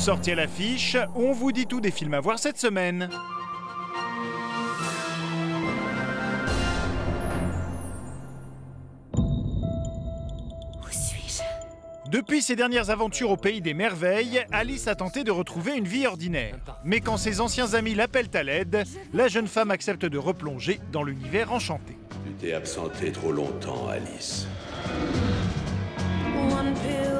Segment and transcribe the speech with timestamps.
[0.00, 3.10] sorties à l'affiche, on vous dit tout des films à voir cette semaine.
[9.14, 11.42] Où suis-je?
[12.10, 16.06] Depuis ses dernières aventures au pays des merveilles, Alice a tenté de retrouver une vie
[16.06, 16.56] ordinaire.
[16.82, 21.02] Mais quand ses anciens amis l'appellent à l'aide, la jeune femme accepte de replonger dans
[21.02, 21.98] l'univers enchanté.
[22.24, 24.46] Tu t'es absenté trop longtemps, Alice.
[26.50, 27.19] One pill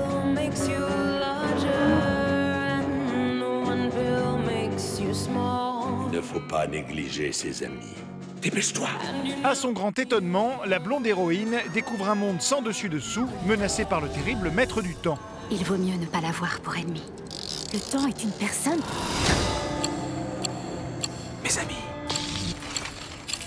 [6.51, 7.95] pas négliger ses amis.
[8.43, 8.89] Dépêche-toi
[9.45, 14.09] À son grand étonnement, la blonde héroïne découvre un monde sans dessus-dessous, menacé par le
[14.09, 15.19] terrible maître du temps.
[15.53, 17.03] Il vaut mieux ne pas l'avoir pour ennemi.
[17.73, 18.81] Le temps est une personne.
[21.45, 21.85] Mes amis,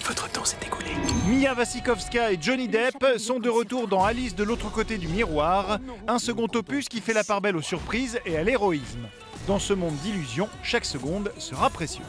[0.05, 0.91] votre temps s'est écoulé.
[1.27, 5.79] Mia Wasikowska et Johnny Depp sont de retour dans Alice de l'autre côté du miroir,
[6.07, 9.09] un second opus qui fait la part belle aux surprises et à l'héroïsme.
[9.45, 12.05] Dans ce monde d'illusions, chaque seconde sera précieuse.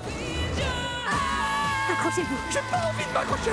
[2.51, 3.51] J'ai pas envie de m'accrocher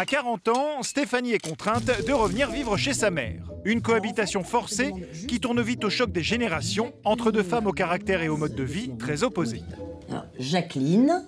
[0.00, 3.42] À 40 ans, Stéphanie est contrainte de revenir vivre chez sa mère.
[3.66, 4.92] Une cohabitation forcée
[5.28, 8.54] qui tourne vite au choc des générations entre deux femmes au caractère et au mode
[8.54, 9.62] de vie très opposés.
[10.08, 11.26] Alors, Jacqueline,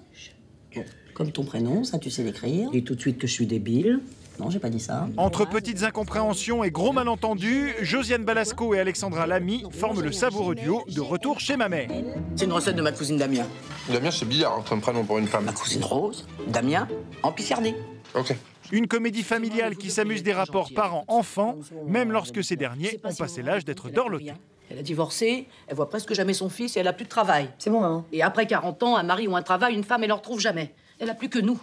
[1.12, 2.70] comme ton prénom, ça tu sais l'écrire.
[2.70, 4.00] Dis tout de suite que je suis débile.
[4.40, 5.06] Non, j'ai pas dit ça.
[5.18, 10.82] Entre petites incompréhensions et gros malentendus, Josiane Balasco et Alexandra Lamy forment le savoureux duo
[10.88, 11.90] de retour chez ma mère.
[12.36, 13.44] C'est une recette de ma cousine Damien.
[13.90, 15.44] Damien, c'est bizarre hein, comme prénom pour une femme.
[15.44, 16.88] Ma cousine Rose, Damien,
[17.22, 17.74] en Picardie.
[18.14, 18.34] Ok.
[18.72, 21.56] Une comédie familiale qui s'amuse des rapports parents-enfants,
[21.86, 24.32] même lorsque ces derniers ont passé l'âge d'être dorlotés.
[24.70, 27.50] Elle a divorcé, elle voit presque jamais son fils et elle a plus de travail.
[27.58, 28.06] C'est bon, maman.
[28.12, 30.74] Et après 40 ans, un mari ou un travail, une femme, elle en retrouve jamais.
[30.98, 31.60] Elle a plus que nous.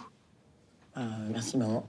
[0.96, 1.00] Euh,
[1.32, 1.88] merci, maman.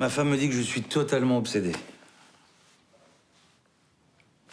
[0.00, 1.72] Ma femme me dit que je suis totalement obsédé.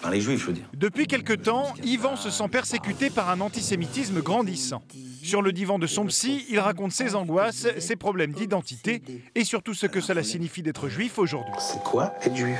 [0.01, 0.66] Par les juifs, je veux dire.
[0.73, 4.83] Depuis quelque temps, Yvan se sent persécuté par un antisémitisme grandissant.
[5.23, 9.01] Sur le divan de son psy, il raconte ses angoisses, ses problèmes d'identité
[9.33, 11.53] et surtout ce que cela signifie d'être juif aujourd'hui.
[11.59, 12.59] C'est quoi être juif?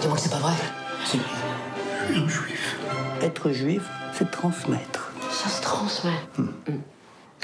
[0.00, 0.54] Dis-moi que c'est pas vrai.
[1.06, 1.18] Si.
[2.08, 2.76] Je suis un juif.
[3.22, 3.82] Être juif,
[4.12, 5.12] c'est transmettre.
[5.30, 6.10] Ça se transmet.
[6.36, 6.48] Mm.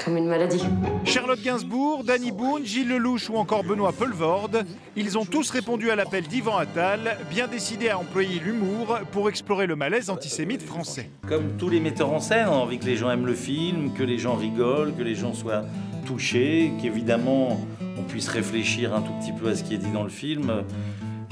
[0.03, 0.63] Comme une maladie.
[1.03, 4.65] Charlotte Gainsbourg, Danny Boone, Gilles Lelouch ou encore Benoît Poelvoorde,
[4.95, 9.67] ils ont tous répondu à l'appel d'Yvan Attal, bien décidés à employer l'humour pour explorer
[9.67, 11.09] le malaise antisémite français.
[11.27, 13.93] Comme tous les metteurs en scène, on a envie que les gens aiment le film,
[13.93, 15.65] que les gens rigolent, que les gens soient
[16.05, 17.59] touchés, qu'évidemment
[17.97, 20.63] on puisse réfléchir un tout petit peu à ce qui est dit dans le film.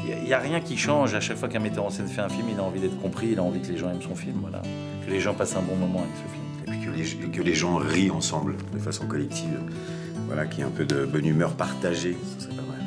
[0.06, 1.14] Il n'y a, rien qui change.
[1.16, 3.30] À chaque fois qu'un metteur en scène fait un film, il a envie d'être compris,
[3.32, 4.38] il a envie que les gens aiment son film.
[4.42, 4.62] Voilà.
[5.06, 6.47] Que les gens passent un bon moment avec ce film.
[6.88, 9.60] Que les, que les gens rient ensemble, de façon collective.
[10.28, 12.82] Voilà, qu'il y ait un peu de bonne humeur partagée, ce serait pas mal.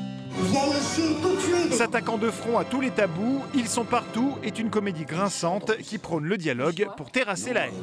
[0.51, 1.75] Viens ici tout de suite.
[1.75, 5.99] S'attaquant de front à tous les tabous, Ils sont partout est une comédie grinçante qui
[5.99, 7.75] prône le dialogue pour terrasser la haine.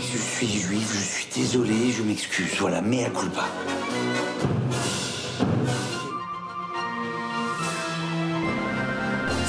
[0.00, 2.56] Je suis juif, je suis désolé, je m'excuse.
[2.58, 3.44] Voilà, mea culpa.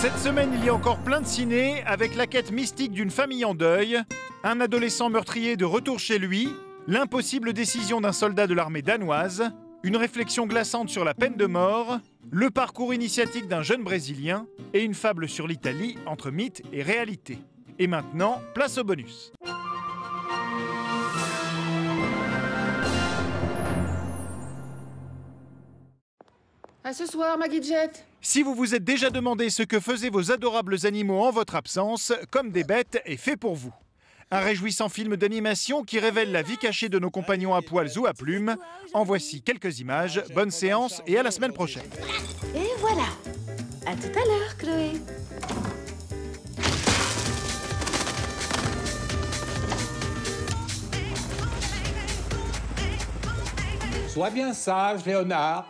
[0.02, 3.46] Cette semaine, il y a encore plein de ciné avec la quête mystique d'une famille
[3.46, 4.00] en deuil,
[4.48, 6.48] un adolescent meurtrier de retour chez lui,
[6.88, 9.52] l'impossible décision d'un soldat de l'armée danoise,
[9.84, 12.00] une réflexion glaçante sur la peine de mort,
[12.32, 17.40] le parcours initiatique d'un jeune Brésilien et une fable sur l'Italie entre mythe et réalité.
[17.78, 19.34] Et maintenant, place au bonus.
[26.86, 28.08] À ce soir, Maggie Jet.
[28.22, 32.14] Si vous vous êtes déjà demandé ce que faisaient vos adorables animaux en votre absence,
[32.32, 33.74] Comme des bêtes est fait pour vous.
[34.30, 38.08] Un réjouissant film d'animation qui révèle la vie cachée de nos compagnons à poils ou
[38.08, 38.58] à plumes.
[38.94, 40.22] En voici quelques images.
[40.36, 41.86] Bonne séance et à la semaine prochaine.
[42.54, 43.06] Et voilà.
[43.86, 44.92] À tout à l'heure, Chloé.
[54.10, 55.70] Sois bien sage, Léonard.